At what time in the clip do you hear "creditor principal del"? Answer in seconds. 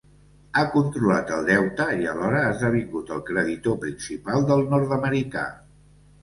3.29-4.65